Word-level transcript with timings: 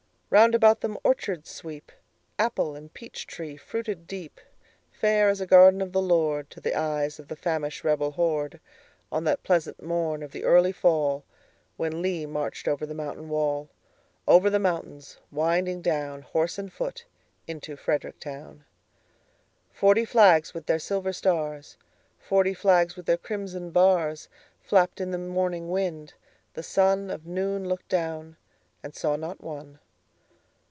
Round 0.33 0.55
about 0.55 0.79
them 0.79 0.97
orchards 1.03 1.49
sweep, 1.49 1.91
Apple 2.39 2.73
and 2.73 2.93
peach 2.93 3.27
tree 3.27 3.57
fruited 3.57 4.07
deep, 4.07 4.39
Fair 4.89 5.27
as 5.27 5.41
a 5.41 5.45
garden 5.45 5.81
of 5.81 5.91
the 5.91 5.99
LordTo 6.01 6.61
the 6.63 6.73
eyes 6.73 7.19
of 7.19 7.27
the 7.27 7.35
famished 7.35 7.83
rebel 7.83 8.11
horde, 8.11 8.61
On 9.11 9.25
that 9.25 9.43
pleasant 9.43 9.83
morn 9.83 10.23
of 10.23 10.31
the 10.31 10.45
early 10.45 10.71
fallWhen 10.71 12.01
Lee 12.01 12.25
marched 12.25 12.69
over 12.69 12.85
the 12.85 12.93
mountain 12.93 13.27
wall,—Over 13.27 14.49
the 14.49 14.57
mountains 14.57 15.17
winding 15.31 15.81
down, 15.81 16.21
Horse 16.21 16.57
and 16.57 16.71
foot, 16.71 17.03
into 17.45 17.75
Frederick 17.75 18.17
town. 18.21 18.63
Forty 19.73 20.05
flags 20.05 20.53
with 20.53 20.65
their 20.65 20.79
silver 20.79 21.11
stars, 21.11 21.75
Forty 22.17 22.53
flags 22.53 22.95
with 22.95 23.05
their 23.05 23.17
crimson 23.17 23.69
bars, 23.71 24.29
Flapped 24.61 25.01
in 25.01 25.11
the 25.11 25.17
morning 25.17 25.67
wind: 25.69 26.13
the 26.53 26.61
sunOf 26.63 27.25
noon 27.25 27.67
looked 27.67 27.89
down, 27.89 28.37
and 28.81 28.95
saw 28.95 29.17
not 29.17 29.41
one. 29.41 29.79